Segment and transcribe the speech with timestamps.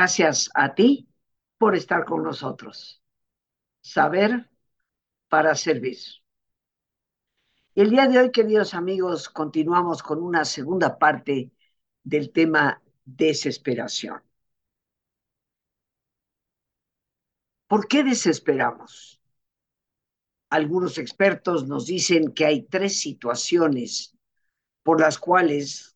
[0.00, 1.10] Gracias a ti
[1.58, 3.02] por estar con nosotros.
[3.82, 4.48] Saber
[5.28, 5.98] para servir.
[7.74, 11.52] El día de hoy, queridos amigos, continuamos con una segunda parte
[12.02, 14.22] del tema desesperación.
[17.66, 19.20] ¿Por qué desesperamos?
[20.48, 24.16] Algunos expertos nos dicen que hay tres situaciones
[24.82, 25.94] por las cuales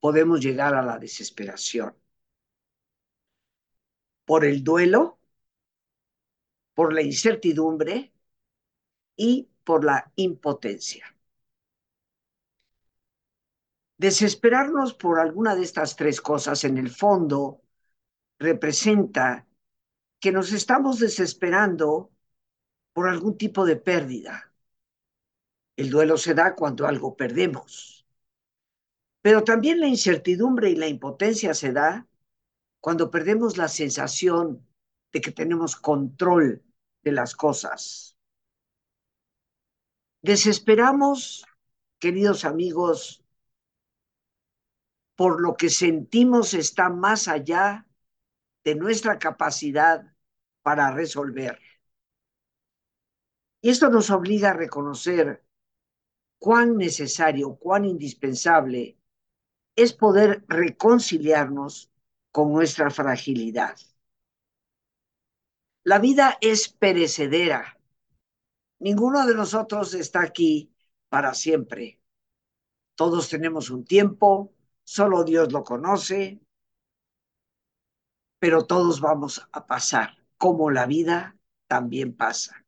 [0.00, 1.94] podemos llegar a la desesperación.
[4.26, 5.18] Por el duelo,
[6.74, 8.12] por la incertidumbre
[9.16, 11.16] y por la impotencia.
[13.96, 17.62] Desesperarnos por alguna de estas tres cosas en el fondo
[18.38, 19.46] representa
[20.20, 22.10] que nos estamos desesperando
[22.92, 24.52] por algún tipo de pérdida.
[25.76, 28.06] El duelo se da cuando algo perdemos.
[29.22, 32.06] Pero también la incertidumbre y la impotencia se da
[32.80, 34.66] cuando perdemos la sensación
[35.12, 36.62] de que tenemos control
[37.02, 38.16] de las cosas.
[40.22, 41.44] Desesperamos,
[41.98, 43.24] queridos amigos,
[45.14, 47.86] por lo que sentimos está más allá
[48.64, 50.12] de nuestra capacidad
[50.62, 51.60] para resolver.
[53.60, 55.44] Y esto nos obliga a reconocer
[56.38, 58.98] cuán necesario, cuán indispensable
[59.74, 61.90] es poder reconciliarnos
[62.36, 63.78] con nuestra fragilidad.
[65.84, 67.80] La vida es perecedera.
[68.78, 70.70] Ninguno de nosotros está aquí
[71.08, 71.98] para siempre.
[72.94, 74.52] Todos tenemos un tiempo,
[74.84, 76.38] solo Dios lo conoce,
[78.38, 82.66] pero todos vamos a pasar, como la vida también pasa.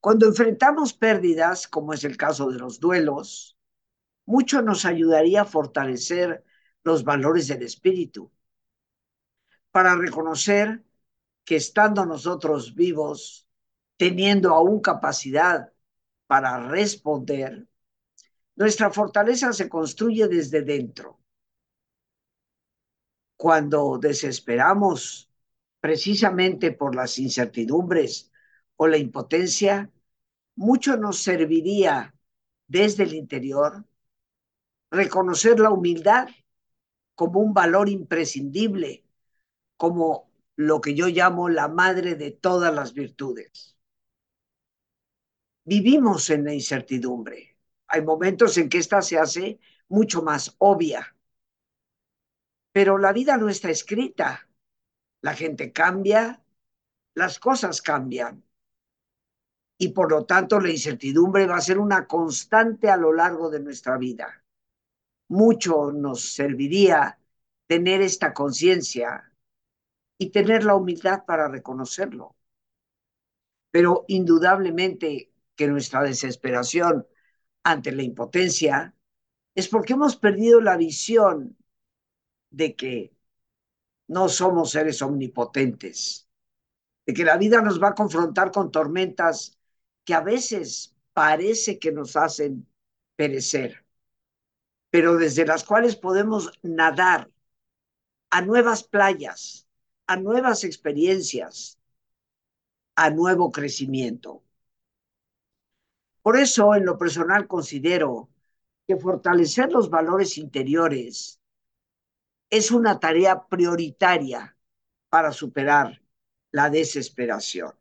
[0.00, 3.56] Cuando enfrentamos pérdidas, como es el caso de los duelos,
[4.26, 6.44] mucho nos ayudaría a fortalecer
[6.84, 8.30] los valores del espíritu,
[9.70, 10.84] para reconocer
[11.44, 13.48] que estando nosotros vivos,
[13.96, 15.72] teniendo aún capacidad
[16.26, 17.66] para responder,
[18.56, 21.18] nuestra fortaleza se construye desde dentro.
[23.36, 25.30] Cuando desesperamos
[25.80, 28.30] precisamente por las incertidumbres
[28.76, 29.90] o la impotencia,
[30.54, 32.14] mucho nos serviría
[32.68, 33.84] desde el interior
[34.90, 36.28] reconocer la humildad
[37.14, 39.04] como un valor imprescindible,
[39.76, 43.76] como lo que yo llamo la madre de todas las virtudes.
[45.64, 47.56] Vivimos en la incertidumbre.
[47.88, 51.14] Hay momentos en que ésta se hace mucho más obvia
[52.72, 54.48] pero la vida no está escrita.
[55.20, 56.42] La gente cambia,
[57.14, 58.42] las cosas cambian.
[59.78, 63.60] Y por lo tanto la incertidumbre va a ser una constante a lo largo de
[63.60, 64.41] nuestra vida.
[65.32, 67.18] Mucho nos serviría
[67.66, 69.32] tener esta conciencia
[70.18, 72.36] y tener la humildad para reconocerlo.
[73.70, 77.06] Pero indudablemente que nuestra desesperación
[77.62, 78.94] ante la impotencia
[79.54, 81.56] es porque hemos perdido la visión
[82.50, 83.16] de que
[84.08, 86.28] no somos seres omnipotentes,
[87.06, 89.58] de que la vida nos va a confrontar con tormentas
[90.04, 92.68] que a veces parece que nos hacen
[93.16, 93.82] perecer,
[94.92, 97.30] pero desde las cuales podemos nadar
[98.28, 99.66] a nuevas playas,
[100.06, 101.78] a nuevas experiencias,
[102.94, 104.44] a nuevo crecimiento.
[106.20, 108.28] Por eso, en lo personal, considero
[108.86, 111.40] que fortalecer los valores interiores
[112.50, 114.54] es una tarea prioritaria
[115.08, 116.02] para superar
[116.50, 117.72] la desesperación.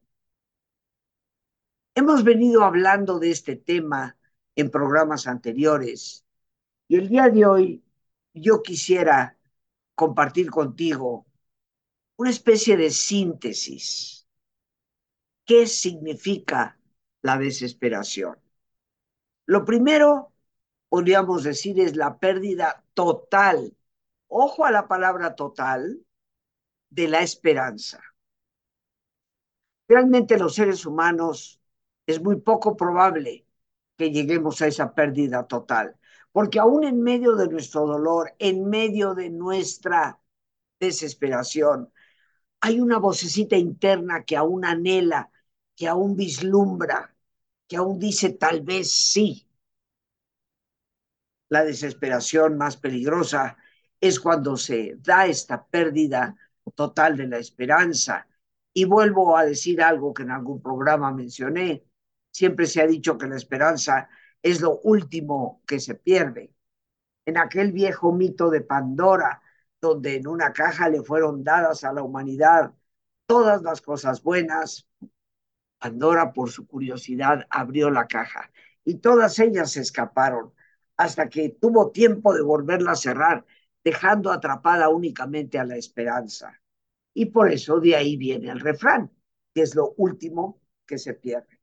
[1.93, 4.15] Hemos venido hablando de este tema
[4.55, 6.25] en programas anteriores
[6.91, 7.85] y el día de hoy
[8.33, 9.37] yo quisiera
[9.95, 11.25] compartir contigo
[12.17, 14.27] una especie de síntesis.
[15.45, 16.77] ¿Qué significa
[17.21, 18.37] la desesperación?
[19.45, 20.33] Lo primero,
[20.89, 23.73] podríamos decir, es la pérdida total
[24.27, 26.05] ojo a la palabra total,
[26.89, 28.01] de la esperanza.
[29.87, 31.61] Realmente los seres humanos
[32.05, 33.45] es muy poco probable
[33.95, 35.97] que lleguemos a esa pérdida total,
[36.31, 40.19] porque aún en medio de nuestro dolor, en medio de nuestra
[40.79, 41.91] desesperación,
[42.61, 45.31] hay una vocecita interna que aún anhela,
[45.75, 47.15] que aún vislumbra,
[47.67, 49.47] que aún dice tal vez sí.
[51.49, 53.57] La desesperación más peligrosa
[53.99, 56.35] es cuando se da esta pérdida
[56.75, 58.27] total de la esperanza.
[58.73, 61.83] Y vuelvo a decir algo que en algún programa mencioné,
[62.31, 64.09] siempre se ha dicho que la esperanza
[64.43, 66.53] es lo último que se pierde.
[67.25, 69.41] En aquel viejo mito de Pandora,
[69.79, 72.73] donde en una caja le fueron dadas a la humanidad
[73.25, 74.87] todas las cosas buenas,
[75.79, 78.51] Pandora, por su curiosidad, abrió la caja
[78.83, 80.53] y todas ellas se escaparon
[80.97, 83.45] hasta que tuvo tiempo de volverla a cerrar,
[83.83, 86.61] dejando atrapada únicamente a la esperanza.
[87.13, 89.11] Y por eso de ahí viene el refrán,
[89.53, 91.60] que es lo último que se pierde.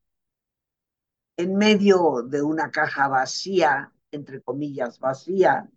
[1.38, 5.70] En medio de una caja vacía, entre comillas vacía,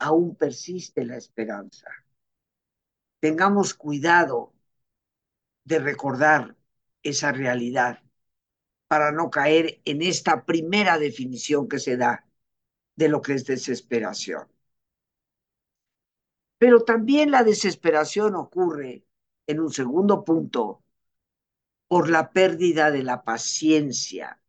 [0.00, 1.88] aún persiste la esperanza.
[3.20, 4.52] Tengamos cuidado
[5.62, 6.56] de recordar
[7.04, 8.02] esa realidad
[8.88, 12.26] para no caer en esta primera definición que se da
[12.96, 14.48] de lo que es desesperación.
[16.58, 19.04] Pero también la desesperación ocurre
[19.46, 20.82] en un segundo punto
[21.86, 24.40] por la pérdida de la paciencia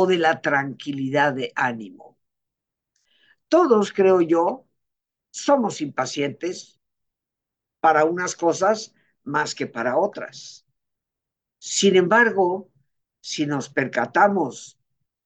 [0.00, 2.16] o de la tranquilidad de ánimo.
[3.48, 4.64] Todos, creo yo,
[5.32, 6.78] somos impacientes
[7.80, 10.64] para unas cosas más que para otras.
[11.58, 12.70] Sin embargo,
[13.20, 14.78] si nos percatamos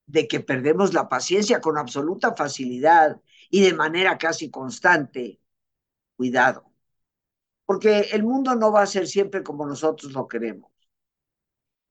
[0.06, 3.20] de que perdemos la paciencia con absoluta facilidad
[3.50, 5.38] y de manera casi constante,
[6.16, 6.72] cuidado,
[7.66, 10.71] porque el mundo no va a ser siempre como nosotros lo queremos.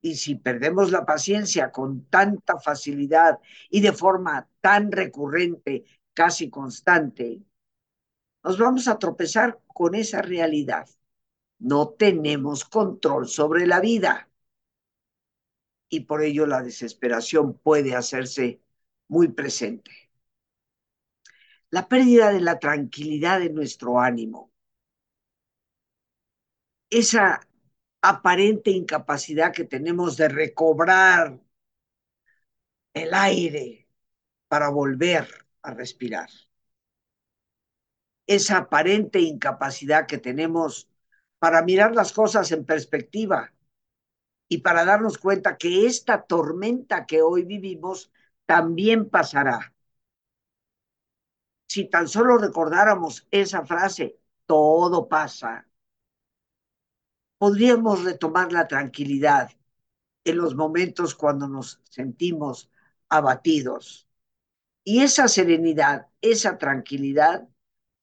[0.02, 3.40] Y si perdemos la paciencia con tanta facilidad
[3.70, 7.44] y de forma tan recurrente, casi constante,
[8.44, 10.90] nos vamos a tropezar con esa realidad.
[11.60, 14.28] No tenemos control sobre la vida
[15.90, 18.62] y por ello la desesperación puede hacerse
[19.08, 19.92] muy presente.
[21.70, 24.52] La pérdida de la tranquilidad de nuestro ánimo,
[26.90, 27.42] esa
[28.02, 31.40] aparente incapacidad que tenemos de recobrar
[32.94, 33.88] el aire
[34.48, 35.28] para volver
[35.62, 36.30] a respirar.
[38.28, 40.90] Esa aparente incapacidad que tenemos
[41.40, 43.54] para mirar las cosas en perspectiva
[44.48, 48.12] y para darnos cuenta que esta tormenta que hoy vivimos
[48.46, 49.74] también pasará.
[51.68, 55.66] Si tan solo recordáramos esa frase, todo pasa,
[57.42, 59.50] podríamos retomar la tranquilidad
[60.26, 62.70] en los momentos cuando nos sentimos
[63.10, 64.08] abatidos.
[64.84, 67.50] Y esa serenidad, esa tranquilidad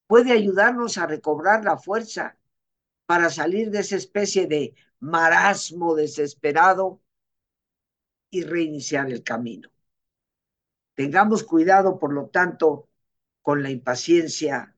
[0.08, 2.36] puede ayudarnos a recobrar la fuerza
[3.06, 7.00] para salir de esa especie de marasmo desesperado
[8.30, 9.70] y reiniciar el camino.
[10.94, 12.88] Tengamos cuidado, por lo tanto,
[13.40, 14.74] con la impaciencia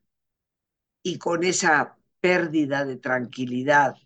[1.02, 3.96] y con esa pérdida de tranquilidad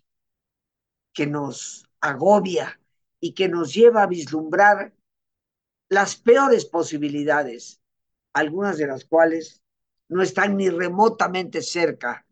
[1.15, 2.79] que nos agobia
[3.19, 4.93] y que nos lleva a vislumbrar
[5.89, 7.81] las peores posibilidades,
[8.33, 9.63] algunas de las cuales
[10.09, 12.27] no están ni remotamente cerca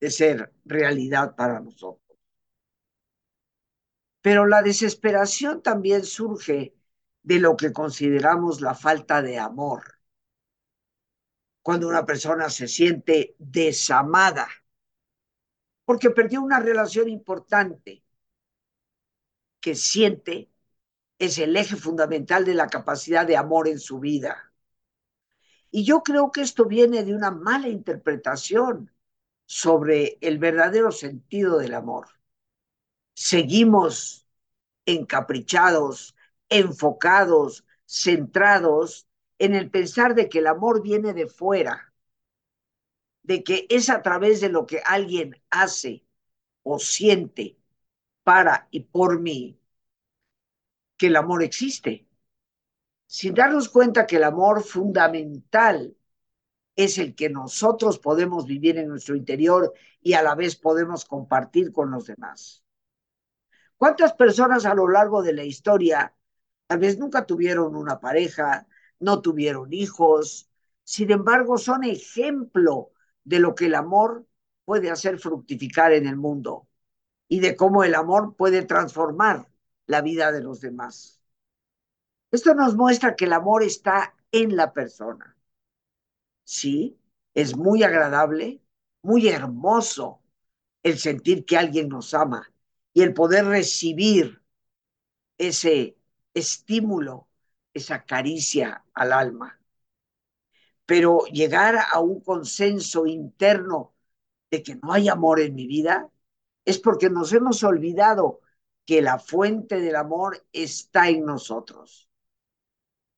[0.00, 2.18] de ser realidad para nosotros.
[4.22, 6.74] Pero la desesperación también surge
[7.24, 9.98] de lo que consideramos la falta de amor.
[11.60, 14.48] Cuando una persona se siente desamada
[15.84, 18.01] porque perdió una relación importante
[19.62, 20.50] que siente
[21.18, 24.52] es el eje fundamental de la capacidad de amor en su vida.
[25.70, 28.92] Y yo creo que esto viene de una mala interpretación
[29.46, 32.08] sobre el verdadero sentido del amor
[33.14, 34.26] seguimos
[34.86, 36.16] encaprichados,
[36.48, 41.92] enfocados, centrados en el pensar de que el amor viene de fuera,
[43.22, 46.04] de que es a través de lo que alguien hace
[46.62, 47.58] o siente
[48.24, 49.58] para y por mí
[50.96, 52.06] que el amor existe,
[53.06, 55.96] sin darnos cuenta que el amor fundamental
[56.76, 61.72] es el que nosotros podemos vivir en nuestro interior y a la vez podemos compartir
[61.72, 62.64] con los demás.
[63.76, 66.14] ¿Cuántas personas a lo largo de la historia
[66.66, 68.66] tal vez nunca tuvieron una pareja,
[69.00, 70.48] no tuvieron hijos,
[70.84, 72.92] sin embargo son ejemplo
[73.24, 74.26] de lo que el amor
[74.64, 76.68] puede hacer fructificar en el mundo
[77.32, 79.48] y de cómo el amor puede transformar
[79.86, 81.18] la vida de los demás.
[82.30, 85.34] Esto nos muestra que el amor está en la persona.
[86.44, 87.00] Sí,
[87.32, 88.60] es muy agradable,
[89.00, 90.20] muy hermoso
[90.82, 92.52] el sentir que alguien nos ama,
[92.92, 94.42] y el poder recibir
[95.38, 95.96] ese
[96.34, 97.28] estímulo,
[97.72, 99.58] esa caricia al alma.
[100.84, 103.94] Pero llegar a un consenso interno
[104.50, 106.11] de que no hay amor en mi vida
[106.64, 108.40] es porque nos hemos olvidado
[108.84, 112.08] que la fuente del amor está en nosotros.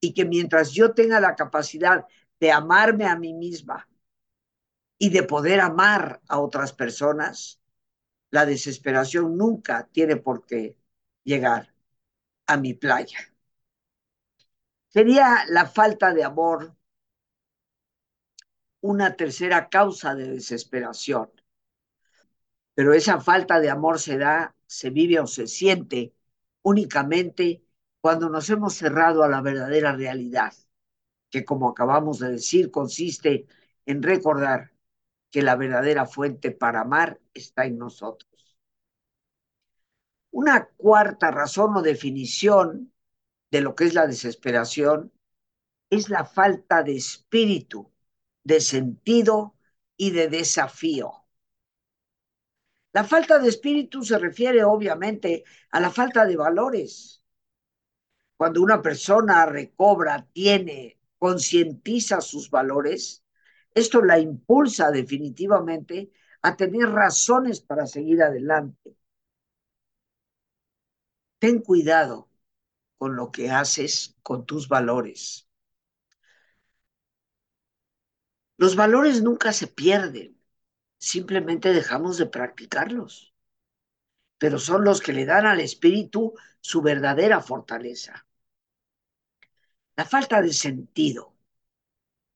[0.00, 2.04] Y que mientras yo tenga la capacidad
[2.40, 3.88] de amarme a mí misma,
[4.98, 7.60] y de poder amar a otras personas,
[8.30, 10.78] la desesperación nunca tiene por qué
[11.24, 11.74] llegar
[12.46, 13.18] a mi playa.
[14.88, 16.74] Sería la falta de amor
[18.80, 21.30] una tercera causa de desesperación.
[22.74, 26.14] Pero esa falta de amor se da, se vive o se siente
[26.62, 27.64] únicamente
[28.00, 30.52] cuando nos hemos cerrado a la verdadera realidad,
[31.30, 33.46] que como acabamos de decir, consiste
[33.86, 34.72] en recordar
[35.30, 38.30] que la verdadera fuente para amar está en nosotros.
[40.30, 42.92] Una cuarta razón o definición
[43.50, 45.12] de lo que es la desesperación
[45.90, 47.90] es la falta de espíritu,
[48.42, 49.54] de sentido
[49.96, 51.23] y de desafío.
[52.94, 57.22] La falta de espíritu se refiere obviamente a la falta de valores.
[58.36, 63.24] Cuando una persona recobra, tiene, concientiza sus valores,
[63.74, 68.96] esto la impulsa definitivamente a tener razones para seguir adelante.
[71.40, 72.28] Ten cuidado
[72.96, 75.48] con lo que haces con tus valores.
[78.56, 80.33] Los valores nunca se pierden,
[80.98, 83.34] simplemente dejamos de practicarlos,
[84.38, 88.26] pero son los que le dan al espíritu su verdadera fortaleza.
[89.96, 91.34] La falta de sentido.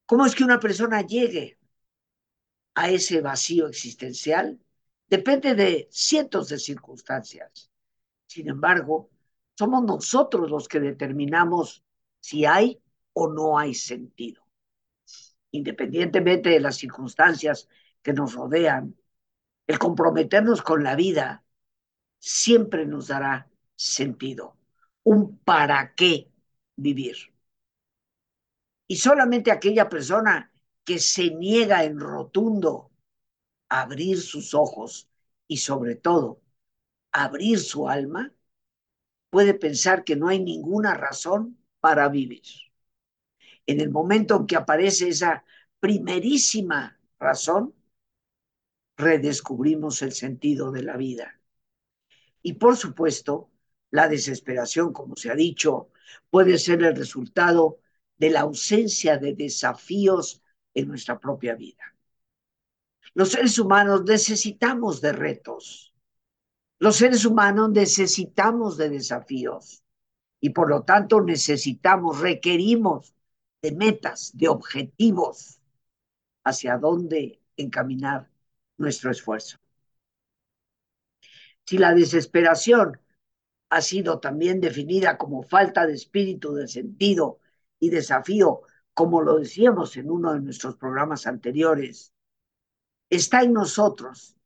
[0.07, 1.59] ¿Cómo es que una persona llegue
[2.75, 4.59] a ese vacío existencial?
[5.09, 7.71] Depende de cientos de circunstancias.
[8.27, 9.11] Sin embargo,
[9.57, 11.83] somos nosotros los que determinamos
[12.21, 12.81] si hay
[13.13, 14.47] o no hay sentido.
[15.51, 17.69] Independientemente de las circunstancias
[18.09, 18.97] que nos rodean,
[19.67, 21.45] el comprometernos con la vida
[22.19, 24.57] siempre nos dará sentido,
[25.03, 26.33] un para qué
[26.75, 27.17] vivir.
[28.87, 30.51] Y solamente aquella persona
[30.85, 32.91] que se niega en rotundo
[33.69, 35.11] a abrir sus ojos
[35.47, 36.41] y sobre todo
[37.13, 38.33] abrir su alma,
[39.29, 42.45] puede pensar que no hay ninguna razón para vivir.
[43.67, 45.45] En el momento en que aparece esa
[45.79, 47.75] primerísima razón,
[48.99, 51.41] redescubrimos el sentido de la vida.
[52.43, 53.51] Y por supuesto,
[53.91, 55.91] la desesperación, como se ha dicho,
[56.29, 57.79] puede ser el resultado
[58.19, 60.43] de la ausencia de desafíos
[60.75, 61.95] en nuestra propia vida.
[63.15, 65.89] Los seres humanos necesitamos de retos
[66.81, 69.83] los seres humanos necesitamos de desafíos
[70.41, 73.15] y por lo tanto necesitamos, requerimos
[73.63, 75.59] de metas, de objetivos
[76.45, 78.31] hacia dónde encaminar
[78.79, 79.59] nuestro esfuerzo.
[81.67, 82.99] Si la desesperación
[83.71, 87.41] ha sido también definida como falta de espíritu, de sentido
[87.79, 88.63] y desafío,
[88.95, 92.13] como lo decíamos en uno de nuestros programas anteriores,
[93.11, 94.37] está en nosotros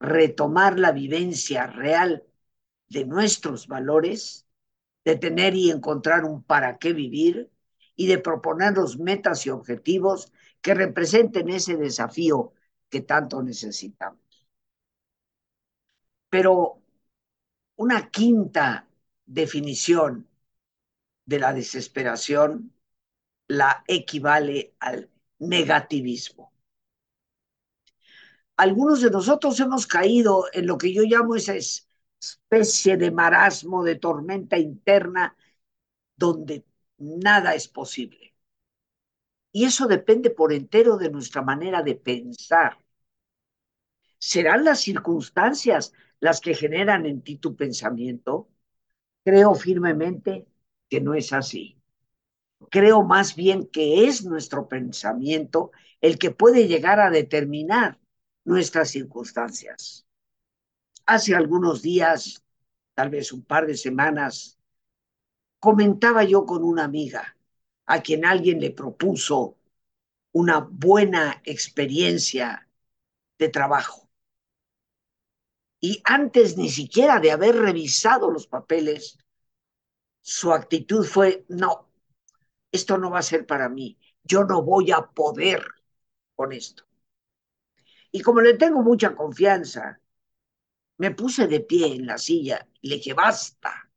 [0.00, 2.24] retomar la vivencia real
[2.88, 4.46] de nuestros valores,
[5.04, 7.50] de tener y encontrar un para qué vivir
[7.94, 12.52] y de proponernos metas y objetivos que representen ese desafío
[12.92, 14.20] que tanto necesitamos.
[16.32, 16.54] Pero
[17.84, 18.66] una quinta
[19.26, 20.10] definición
[21.26, 22.72] de la desesperación
[23.48, 26.52] la equivale al negativismo
[28.56, 33.96] algunos de nosotros hemos caído en lo que yo llamo esa especie de marasmo, de
[33.96, 35.36] tormenta interna,
[36.16, 36.64] donde
[36.98, 38.21] nada es posible.
[39.52, 42.78] Y eso depende por entero de nuestra manera de pensar.
[44.18, 48.48] ¿Serán las circunstancias las que generan en ti tu pensamiento?
[49.24, 50.46] Creo firmemente
[50.88, 51.78] que no es así.
[52.70, 58.00] Creo más bien que es nuestro pensamiento el que puede llegar a determinar
[58.44, 60.06] nuestras circunstancias.
[61.04, 62.44] Hace algunos días,
[62.94, 64.58] tal vez un par de semanas,
[65.58, 67.36] comentaba yo con una amiga
[67.86, 69.58] a quien alguien le propuso
[70.32, 72.68] una buena experiencia
[73.38, 74.08] de trabajo.
[75.80, 79.18] Y antes ni siquiera de haber revisado los papeles,
[80.20, 81.90] su actitud fue, no,
[82.70, 85.66] esto no va a ser para mí, yo no voy a poder
[86.36, 86.84] con esto.
[88.12, 90.00] Y como le tengo mucha confianza,
[90.98, 93.90] me puse de pie en la silla y le dije, basta,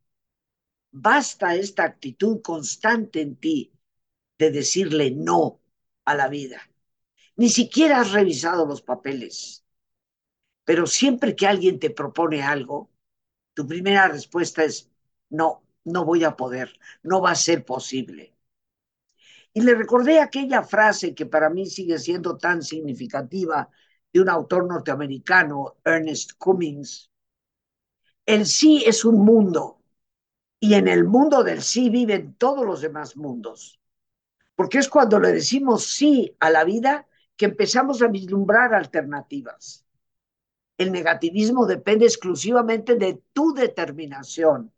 [0.92, 3.75] basta esta actitud constante en ti
[4.38, 5.62] de decirle no
[6.06, 6.62] a la vida.
[7.38, 9.66] Ni siquiera has revisado los papeles.
[10.64, 12.90] Pero siempre que alguien te propone algo,
[13.54, 14.90] tu primera respuesta es,
[15.30, 16.74] no, no voy a poder,
[17.04, 18.36] no va a ser posible.
[19.54, 23.70] Y le recordé aquella frase que para mí sigue siendo tan significativa
[24.12, 27.10] de un autor norteamericano, Ernest Cummings.
[28.26, 29.82] El sí es un mundo
[30.60, 33.80] y en el mundo del sí viven todos los demás mundos.
[34.56, 39.86] Porque es cuando le decimos sí a la vida que empezamos a vislumbrar alternativas.
[40.78, 44.72] El negativismo depende exclusivamente de tu determinación,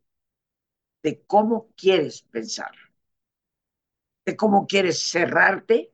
[1.04, 2.72] de cómo quieres pensar
[4.28, 5.94] de cómo quieres cerrarte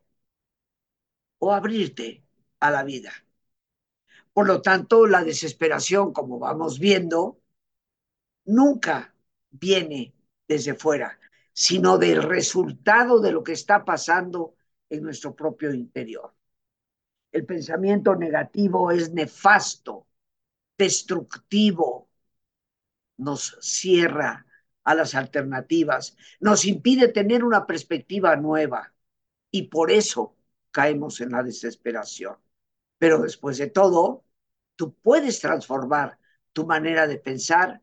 [1.37, 2.23] o abrirte
[2.59, 3.11] a la vida.
[4.33, 7.39] Por lo tanto, la desesperación, como vamos viendo,
[8.45, 9.13] nunca
[9.51, 10.15] viene
[10.47, 11.19] desde fuera,
[11.53, 14.55] sino del resultado de lo que está pasando
[14.89, 16.33] en nuestro propio interior.
[17.31, 20.07] El pensamiento negativo es nefasto,
[20.77, 22.09] destructivo,
[23.17, 24.45] nos cierra
[24.83, 28.93] a las alternativas, nos impide tener una perspectiva nueva
[29.49, 30.35] y por eso
[30.71, 32.35] caemos en la desesperación.
[32.97, 34.25] Pero después de todo,
[34.75, 36.17] tú puedes transformar
[36.51, 37.81] tu manera de pensar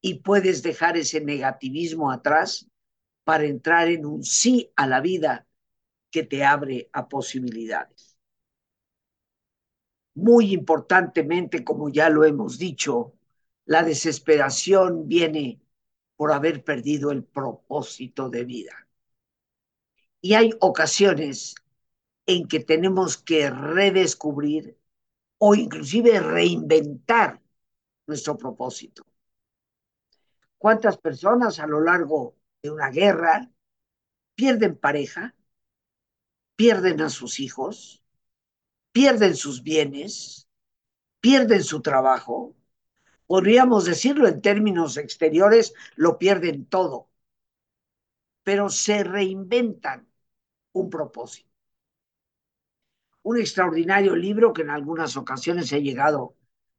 [0.00, 2.68] y puedes dejar ese negativismo atrás
[3.24, 5.46] para entrar en un sí a la vida
[6.10, 8.18] que te abre a posibilidades.
[10.14, 13.14] Muy importantemente, como ya lo hemos dicho,
[13.64, 15.60] la desesperación viene
[16.16, 18.88] por haber perdido el propósito de vida.
[20.20, 21.54] Y hay ocasiones
[22.26, 24.78] en que tenemos que redescubrir
[25.38, 27.40] o inclusive reinventar
[28.06, 29.04] nuestro propósito.
[30.58, 33.50] ¿Cuántas personas a lo largo de una guerra
[34.34, 35.34] pierden pareja,
[36.56, 38.02] pierden a sus hijos,
[38.92, 40.48] pierden sus bienes,
[41.20, 42.56] pierden su trabajo,
[43.26, 47.10] podríamos decirlo en términos exteriores, lo pierden todo,
[48.42, 50.08] pero se reinventan
[50.72, 51.50] un propósito.
[53.22, 56.36] Un extraordinario libro que en algunas ocasiones he llegado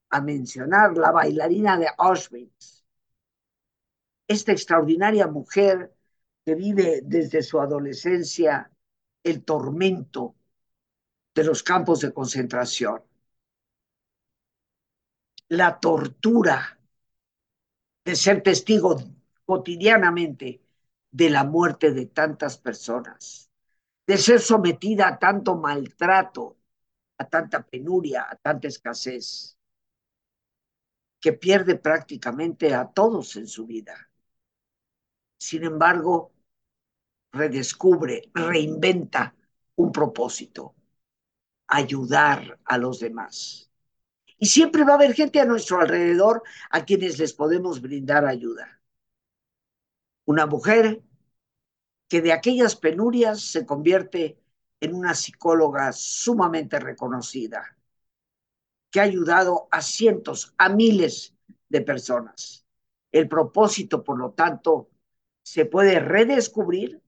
[0.09, 2.82] a mencionar, La bailarina de Auschwitz.
[4.35, 5.93] Esta extraordinaria mujer
[6.43, 8.71] que vive desde su adolescencia
[9.23, 10.35] el tormento
[11.35, 13.03] de los campos de concentración
[15.49, 16.79] la tortura
[18.03, 18.95] de ser testigo
[19.45, 20.63] cotidianamente
[21.11, 23.51] de la muerte de tantas personas,
[24.07, 26.57] de ser sometida a tanto maltrato,
[27.19, 29.59] a tanta penuria, a tanta escasez,
[31.21, 34.09] que pierde prácticamente a todos en su vida.
[35.43, 36.31] Sin embargo,
[37.33, 39.35] redescubre, reinventa
[39.75, 40.73] un propósito,
[41.67, 43.69] ayudar a los demás.
[44.37, 48.79] Y siempre va a haber gente a nuestro alrededor a quienes les podemos brindar ayuda.
[50.23, 51.03] Una mujer
[52.07, 54.39] que de aquellas penurias se convierte
[54.79, 57.77] en una psicóloga sumamente reconocida,
[58.89, 61.35] que ha ayudado a cientos, a miles
[61.67, 62.65] de personas.
[63.11, 64.89] El propósito, por lo tanto,
[65.43, 67.01] se puede redescubrir,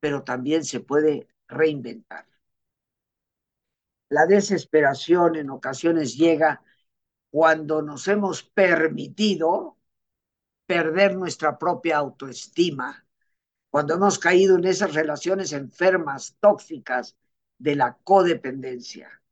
[0.00, 2.26] pero también se puede reinventar.
[4.08, 6.62] La desesperación en ocasiones llega
[7.30, 9.78] cuando nos hemos permitido
[10.66, 13.06] perder nuestra propia autoestima,
[13.70, 17.16] cuando hemos caído en esas relaciones enfermas, tóxicas
[17.58, 19.22] de la codependencia,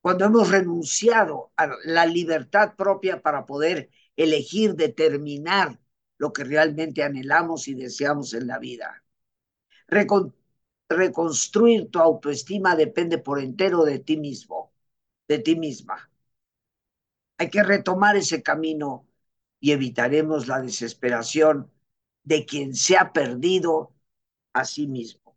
[0.00, 5.78] cuando hemos renunciado a la libertad propia para poder elegir, determinar
[6.18, 9.02] lo que realmente anhelamos y deseamos en la vida.
[10.88, 14.72] reconstruir tu autoestima depende por entero de ti mismo,
[15.28, 16.10] de ti misma.
[17.38, 19.06] Hay que retomar ese camino
[19.60, 21.70] y evitaremos la desesperación
[22.24, 23.94] de quien se ha perdido
[24.52, 25.36] a sí mismo.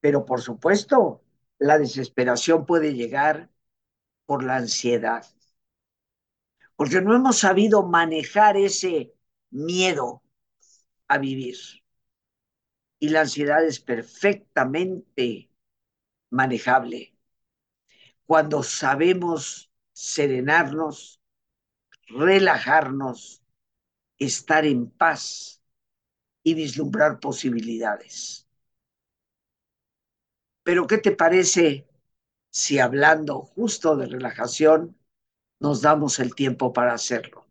[0.00, 1.22] Pero por supuesto,
[1.58, 3.50] la desesperación puede llegar
[4.26, 5.26] por la ansiedad,
[6.78, 9.12] porque no hemos sabido manejar ese
[9.50, 10.22] miedo
[11.08, 11.56] a vivir.
[13.00, 15.50] Y la ansiedad es perfectamente
[16.30, 17.18] manejable
[18.26, 21.20] cuando sabemos serenarnos,
[22.06, 23.42] relajarnos,
[24.16, 25.60] estar en paz
[26.44, 28.46] y vislumbrar posibilidades.
[30.62, 31.88] Pero ¿qué te parece
[32.50, 34.97] si hablando justo de relajación
[35.60, 37.46] nos damos el tiempo para hacerlo?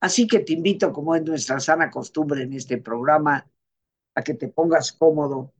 [0.00, 3.46] Así que te invito, como es nuestra sana costumbre en este programa,
[4.14, 5.52] a que te pongas cómodo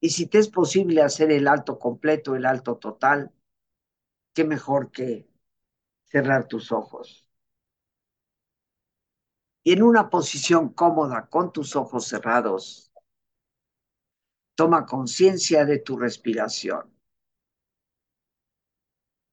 [0.00, 3.32] y si te es posible hacer el alto completo, el alto total,
[4.34, 5.26] qué mejor que
[6.04, 7.28] cerrar tus ojos.
[9.64, 12.92] Y en una posición cómoda, con tus ojos cerrados,
[14.54, 16.91] Toma conciencia de tu respiración,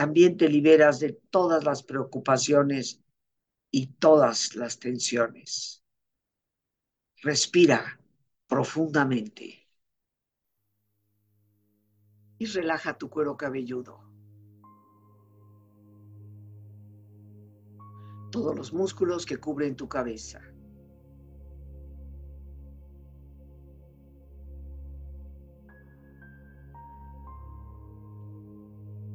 [0.00, 3.02] también te liberas de todas las preocupaciones
[3.70, 5.84] y todas las tensiones.
[7.22, 8.00] Respira
[8.46, 9.68] profundamente
[12.38, 14.10] y relaja tu cuero cabelludo.
[18.32, 20.40] Todos los músculos que cubren tu cabeza.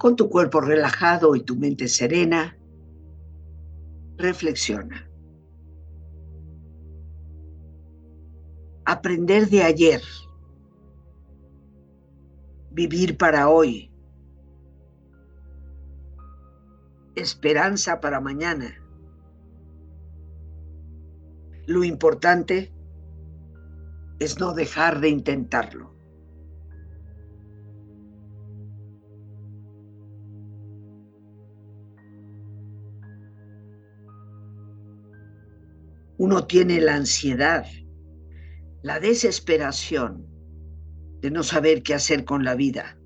[0.00, 2.56] Con tu cuerpo relajado y tu mente serena,
[4.16, 5.06] reflexiona.
[8.86, 10.00] Aprender de ayer.
[12.70, 13.92] Vivir para hoy.
[17.14, 18.82] Esperanza para mañana.
[21.66, 22.72] Lo importante
[24.18, 25.94] es no dejar de intentarlo.
[36.20, 37.64] Uno tiene la ansiedad,
[38.82, 40.26] la desesperación
[41.22, 42.98] de no saber qué hacer con la vida,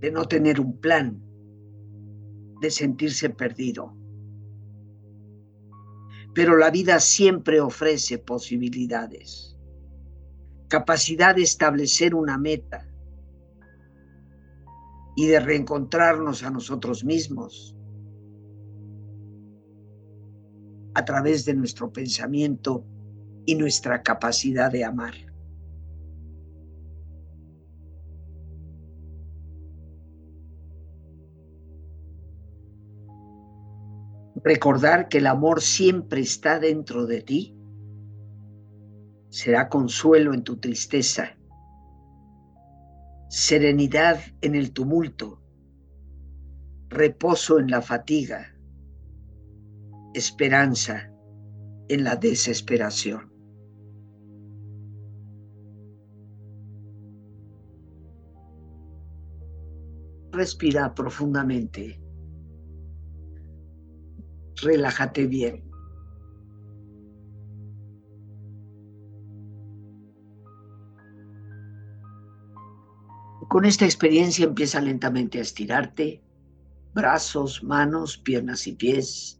[0.00, 1.18] de no tener un plan,
[2.60, 3.96] de sentirse perdido.
[6.34, 9.56] Pero la vida siempre ofrece posibilidades,
[10.68, 12.86] capacidad de establecer una meta
[15.16, 17.74] y de reencontrarnos a nosotros mismos
[21.00, 22.84] a través de nuestro pensamiento
[23.46, 25.14] y nuestra capacidad de amar.
[34.42, 37.56] Recordar que el amor siempre está dentro de ti
[39.30, 41.36] será consuelo en tu tristeza,
[43.28, 45.40] serenidad en el tumulto,
[46.88, 48.52] reposo en la fatiga,
[50.14, 51.10] esperanza
[51.88, 53.30] en la desesperación.
[60.32, 62.00] Respira profundamente.
[64.62, 65.64] Relájate bien.
[73.48, 76.22] Con esta experiencia empieza lentamente a estirarte,
[76.94, 79.39] brazos, manos, piernas y pies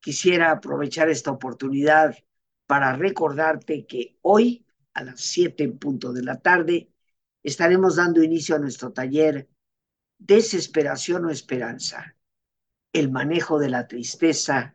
[0.00, 2.16] quisiera aprovechar esta oportunidad
[2.66, 6.90] para recordarte que hoy a las 7 en de la tarde
[7.42, 9.48] estaremos dando inicio a nuestro taller
[10.18, 12.16] Desesperación o Esperanza,
[12.92, 14.74] el manejo de la tristeza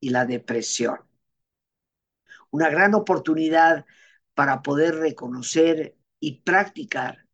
[0.00, 1.00] y la depresión.
[2.50, 3.84] Una gran oportunidad
[4.34, 7.26] para poder reconocer y practicar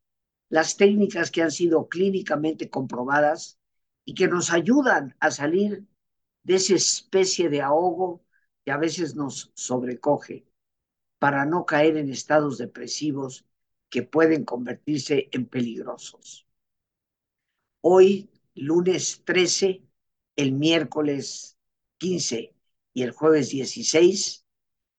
[0.48, 3.58] las técnicas que han sido clínicamente comprobadas
[4.04, 5.84] y que nos ayudan a salir
[6.44, 8.22] de esa especie de ahogo
[8.64, 10.46] que a veces nos sobrecoge
[11.18, 13.46] para no caer en estados depresivos
[13.88, 16.46] que pueden convertirse en peligrosos.
[17.80, 19.83] Hoy, lunes 13,
[20.37, 21.59] el miércoles
[21.98, 22.54] 15
[22.92, 24.44] y el jueves 16,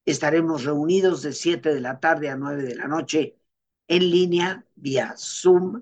[0.05, 3.37] estaremos reunidos de 7 de la tarde a 9 de la noche
[3.87, 5.81] en línea vía Zoom,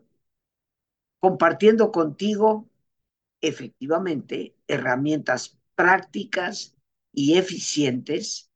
[1.20, 2.70] compartiendo contigo
[3.44, 6.76] efectivamente herramientas prácticas
[7.12, 8.50] y eficientes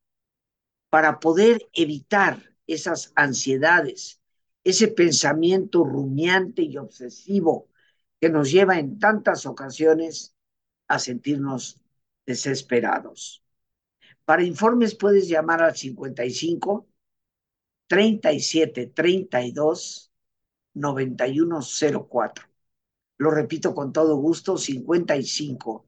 [0.89, 4.21] para poder evitar esas ansiedades,
[4.63, 7.69] ese pensamiento rumiante y obsesivo
[8.19, 10.35] que nos lleva en tantas ocasiones
[10.87, 11.81] a sentirnos
[12.25, 13.43] desesperados.
[14.25, 16.87] Para informes puedes llamar al 55
[17.87, 20.11] 37 32
[20.73, 22.56] 9104.
[23.17, 25.85] Lo repito con todo gusto, 55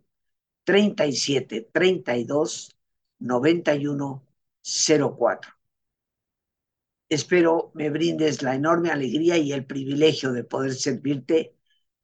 [0.63, 2.75] 37 32
[3.19, 4.25] 91
[4.61, 5.53] 04.
[7.09, 11.55] Espero me brindes la enorme alegría y el privilegio de poder servirte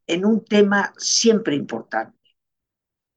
[0.07, 2.17] en un tema siempre importante.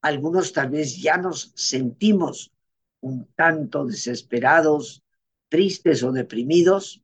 [0.02, 2.52] Algunos tal vez ya nos sentimos
[3.00, 5.02] un tanto desesperados,
[5.48, 7.02] tristes o deprimidos,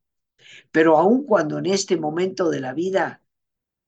[0.70, 3.23] pero aun cuando en este momento de la vida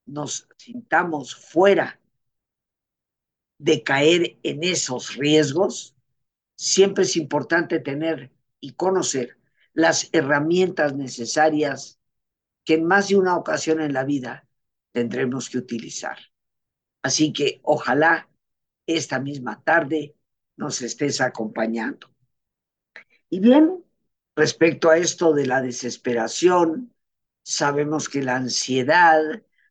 [0.07, 2.01] nos sintamos fuera
[3.59, 5.95] de caer en esos riesgos,
[6.57, 9.39] siempre es importante tener y conocer
[9.73, 11.99] las herramientas necesarias
[12.65, 14.49] que en más de una ocasión en la vida
[14.93, 16.19] tendremos que utilizar.
[17.03, 18.29] Así que ojalá
[18.87, 20.17] esta misma tarde
[20.57, 22.09] nos estés acompañando.
[23.29, 23.85] Y bien,
[24.35, 26.95] respecto a esto de la desesperación,
[27.43, 29.21] sabemos que la ansiedad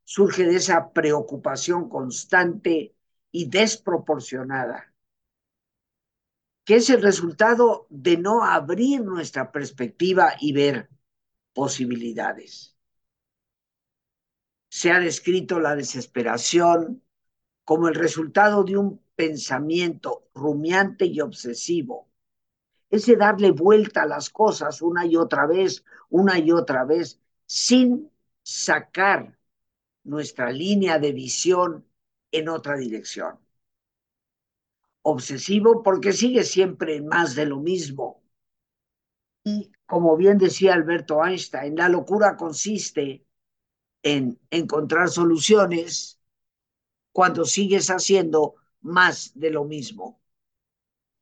[0.05, 2.95] surge de esa preocupación constante
[3.31, 4.95] y desproporcionada
[6.65, 10.89] que es el resultado de no abrir nuestra perspectiva y ver
[11.53, 12.75] posibilidades.
[14.67, 17.03] Se ha descrito la desesperación
[17.63, 22.09] como el resultado de un pensamiento rumiante y obsesivo.
[22.89, 28.11] Ese darle vuelta a las cosas una y otra vez, una y otra vez, sin
[28.41, 29.34] sacar
[30.05, 31.85] nuestra línea de visión
[32.31, 33.39] en otra dirección
[35.07, 38.23] obsesivo porque sigue siempre más de lo mismo.
[39.43, 43.23] Y como bien decía Alberto Einstein, la locura consiste
[44.01, 46.19] en encontrar soluciones
[47.11, 50.19] cuando sigues haciendo más de lo mismo.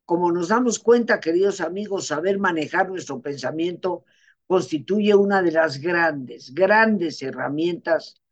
[0.06, 4.06] Como nos damos cuenta, queridos amigos, saber manejar nuestro pensamiento
[4.48, 8.23] constituye una de las grandes, grandes herramientas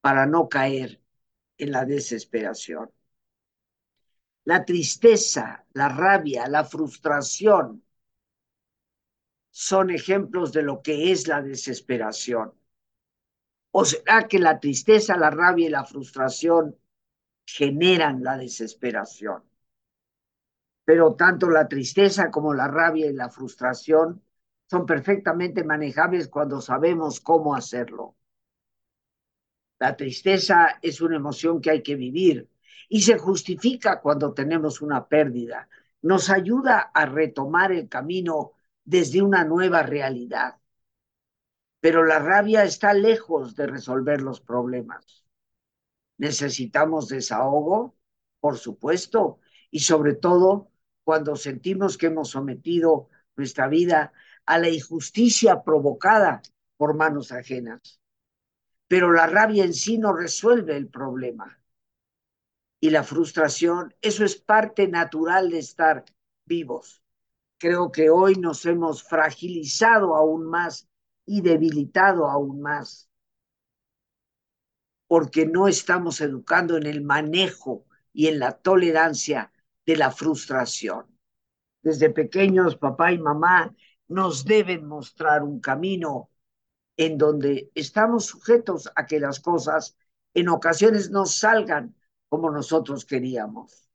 [0.00, 1.00] para no caer
[1.58, 2.90] en la desesperación
[4.44, 7.82] la tristeza, la rabia, la frustración
[9.50, 12.52] son ejemplos de lo que es la desesperación.
[13.72, 16.76] ¿O será que la tristeza, la rabia y la frustración
[17.46, 19.44] generan la desesperación?
[20.84, 24.22] Pero tanto la tristeza como la rabia y la frustración
[24.68, 28.16] son perfectamente manejables cuando sabemos cómo hacerlo.
[29.80, 32.48] La tristeza es una emoción que hay que vivir,
[32.88, 35.68] y se justifica cuando tenemos una pérdida.
[36.02, 38.52] Nos ayuda a retomar el camino
[38.84, 40.56] desde una nueva realidad.
[41.80, 45.24] Pero la rabia está lejos de resolver los problemas.
[46.18, 47.96] Necesitamos desahogo,
[48.40, 49.38] por supuesto,
[49.70, 50.70] y sobre todo
[51.04, 54.12] cuando sentimos que hemos sometido nuestra vida
[54.44, 56.42] a la injusticia provocada
[56.76, 57.99] por manos ajenas.
[58.90, 61.62] Pero la rabia en sí no resuelve el problema
[62.80, 66.04] y la frustración, eso es parte natural de estar
[66.44, 67.00] vivos.
[67.56, 70.88] Creo que hoy nos hemos fragilizado aún más
[71.24, 73.08] y debilitado aún más
[75.06, 79.52] porque no estamos educando en el manejo y en la tolerancia
[79.86, 81.06] de la frustración.
[81.80, 83.72] Desde pequeños, papá y mamá
[84.08, 86.29] nos deben mostrar un camino
[87.00, 89.96] en donde estamos sujetos a que las cosas
[90.34, 91.96] en ocasiones no salgan
[92.28, 93.88] como nosotros queríamos.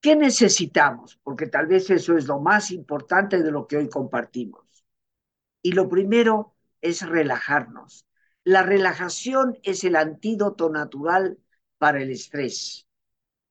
[0.00, 1.18] ¿Qué necesitamos?
[1.24, 4.64] Porque tal vez eso es lo más importante de lo que hoy compartimos.
[5.60, 8.06] Y lo primero es relajarnos.
[8.44, 11.40] La relajación es el antídoto natural
[11.78, 12.86] para el estrés.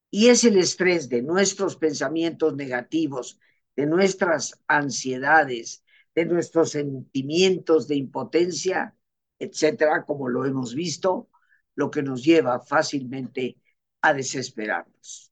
[0.09, 3.41] Y es el estrés de nuestros pensamientos negativos,
[3.76, 5.84] de nuestras ansiedades,
[6.18, 8.95] de nuestros sentimientos de impotencia,
[9.38, 11.30] etcétera, como lo hemos visto,
[11.76, 13.61] lo que nos lleva fácilmente
[14.01, 15.32] a desesperarnos.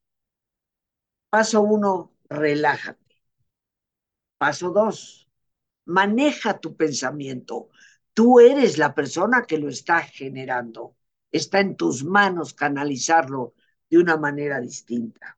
[1.28, 3.16] Paso uno, relájate.
[4.38, 5.28] Paso dos,
[5.86, 7.68] maneja tu pensamiento.
[8.14, 10.94] Tú eres la persona que lo está generando.
[11.32, 13.54] Está en tus manos canalizarlo
[13.90, 15.36] de una manera distinta.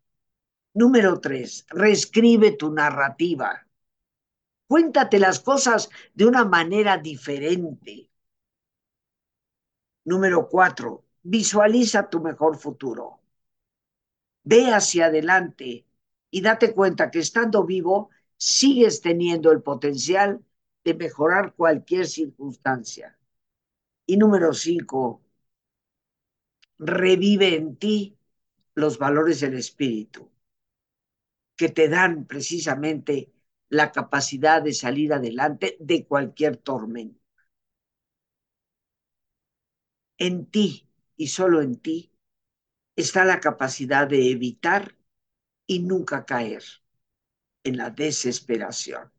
[0.74, 3.66] Número tres, reescribe tu narrativa.
[4.69, 8.11] Cuéntate las cosas de una manera diferente.
[10.05, 13.21] Número cuatro, visualiza tu mejor futuro.
[14.45, 15.87] Ve hacia adelante
[16.31, 20.45] y date cuenta que estando vivo sigues teniendo el potencial
[20.85, 23.19] de mejorar cualquier circunstancia.
[24.07, 25.23] Y número cinco,
[26.79, 28.19] revive en ti
[28.75, 30.31] los valores del espíritu,
[31.57, 33.33] que te dan precisamente
[33.69, 37.19] la capacidad de salir adelante de cualquier tormenta
[40.19, 42.12] en ti y solo en ti
[42.97, 44.97] está la capacidad de evitar
[45.66, 46.64] y nunca caer
[47.64, 49.12] en la desesperación.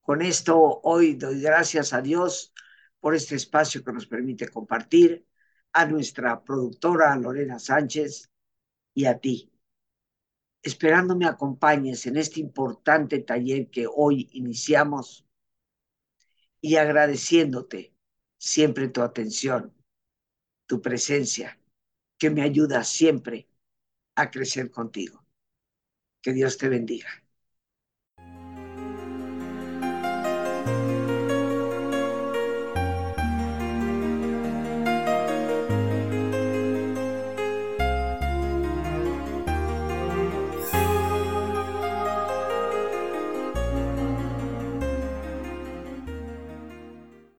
[0.00, 2.52] Con esto hoy doy gracias a Dios
[3.00, 5.26] por este espacio que nos permite compartir,
[5.72, 8.28] a nuestra productora Lorena Sánchez
[8.92, 9.49] y a ti,
[10.62, 15.26] esperando me acompañes en este importante taller que hoy iniciamos
[16.60, 17.94] y agradeciéndote
[18.38, 19.74] siempre tu atención,
[20.66, 21.58] tu presencia,
[22.18, 23.48] que me ayuda siempre
[24.14, 25.24] a crecer contigo.
[26.22, 27.19] Que Dios te bendiga.